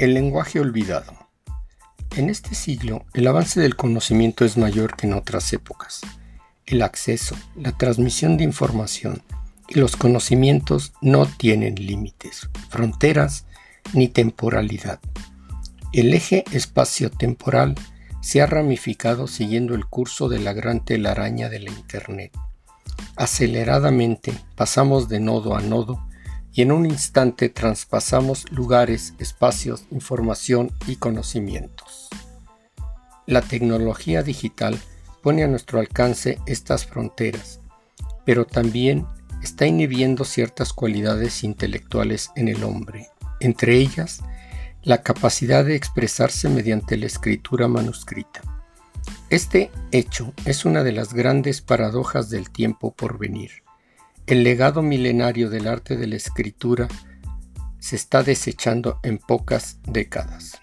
El 0.00 0.14
lenguaje 0.14 0.58
olvidado. 0.58 1.12
En 2.16 2.30
este 2.30 2.54
siglo, 2.54 3.04
el 3.12 3.26
avance 3.26 3.60
del 3.60 3.76
conocimiento 3.76 4.46
es 4.46 4.56
mayor 4.56 4.96
que 4.96 5.06
en 5.06 5.12
otras 5.12 5.52
épocas. 5.52 6.00
El 6.64 6.80
acceso, 6.80 7.36
la 7.54 7.76
transmisión 7.76 8.38
de 8.38 8.44
información 8.44 9.20
y 9.68 9.78
los 9.78 9.96
conocimientos 9.96 10.94
no 11.02 11.26
tienen 11.26 11.74
límites, 11.74 12.48
fronteras 12.70 13.44
ni 13.92 14.08
temporalidad. 14.08 15.00
El 15.92 16.14
eje 16.14 16.44
espacio-temporal 16.50 17.74
se 18.22 18.40
ha 18.40 18.46
ramificado 18.46 19.26
siguiendo 19.26 19.74
el 19.74 19.84
curso 19.84 20.30
de 20.30 20.38
la 20.38 20.54
gran 20.54 20.82
telaraña 20.82 21.50
de 21.50 21.60
la 21.60 21.72
Internet. 21.72 22.32
Aceleradamente 23.16 24.32
pasamos 24.54 25.10
de 25.10 25.20
nodo 25.20 25.54
a 25.54 25.60
nodo 25.60 26.02
y 26.52 26.62
en 26.62 26.72
un 26.72 26.86
instante 26.86 27.48
traspasamos 27.48 28.50
lugares, 28.50 29.14
espacios, 29.18 29.84
información 29.90 30.70
y 30.86 30.96
conocimientos. 30.96 32.08
La 33.26 33.42
tecnología 33.42 34.22
digital 34.22 34.78
pone 35.22 35.44
a 35.44 35.48
nuestro 35.48 35.78
alcance 35.78 36.38
estas 36.46 36.86
fronteras, 36.86 37.60
pero 38.24 38.46
también 38.46 39.06
está 39.42 39.66
inhibiendo 39.66 40.24
ciertas 40.24 40.72
cualidades 40.72 41.44
intelectuales 41.44 42.30
en 42.36 42.48
el 42.48 42.64
hombre, 42.64 43.08
entre 43.40 43.76
ellas 43.76 44.20
la 44.82 45.02
capacidad 45.02 45.64
de 45.64 45.76
expresarse 45.76 46.48
mediante 46.48 46.96
la 46.96 47.06
escritura 47.06 47.68
manuscrita. 47.68 48.40
Este 49.28 49.70
hecho 49.92 50.32
es 50.44 50.64
una 50.64 50.82
de 50.82 50.92
las 50.92 51.14
grandes 51.14 51.60
paradojas 51.60 52.30
del 52.30 52.50
tiempo 52.50 52.92
por 52.92 53.18
venir. 53.18 53.62
El 54.30 54.44
legado 54.44 54.80
milenario 54.80 55.50
del 55.50 55.66
arte 55.66 55.96
de 55.96 56.06
la 56.06 56.14
escritura 56.14 56.86
se 57.80 57.96
está 57.96 58.22
desechando 58.22 59.00
en 59.02 59.18
pocas 59.18 59.80
décadas. 59.82 60.62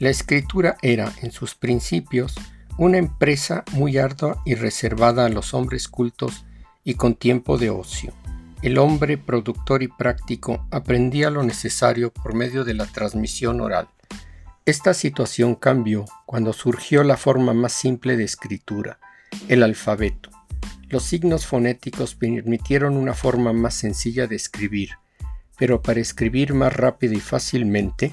La 0.00 0.10
escritura 0.10 0.76
era, 0.82 1.12
en 1.22 1.30
sus 1.30 1.54
principios, 1.54 2.34
una 2.78 2.98
empresa 2.98 3.62
muy 3.74 3.96
ardua 3.96 4.42
y 4.44 4.56
reservada 4.56 5.24
a 5.24 5.28
los 5.28 5.54
hombres 5.54 5.86
cultos 5.86 6.44
y 6.82 6.94
con 6.94 7.14
tiempo 7.14 7.58
de 7.58 7.70
ocio. 7.70 8.12
El 8.60 8.78
hombre 8.78 9.16
productor 9.16 9.84
y 9.84 9.86
práctico 9.86 10.66
aprendía 10.72 11.30
lo 11.30 11.44
necesario 11.44 12.12
por 12.12 12.34
medio 12.34 12.64
de 12.64 12.74
la 12.74 12.86
transmisión 12.86 13.60
oral. 13.60 13.88
Esta 14.66 14.94
situación 14.94 15.54
cambió 15.54 16.06
cuando 16.26 16.54
surgió 16.54 17.04
la 17.04 17.16
forma 17.16 17.54
más 17.54 17.72
simple 17.72 18.16
de 18.16 18.24
escritura, 18.24 18.98
el 19.46 19.62
alfabeto. 19.62 20.33
Los 20.94 21.02
signos 21.02 21.44
fonéticos 21.44 22.14
permitieron 22.14 22.96
una 22.96 23.14
forma 23.14 23.52
más 23.52 23.74
sencilla 23.74 24.28
de 24.28 24.36
escribir, 24.36 24.90
pero 25.58 25.82
para 25.82 25.98
escribir 25.98 26.54
más 26.54 26.72
rápido 26.72 27.14
y 27.14 27.20
fácilmente, 27.20 28.12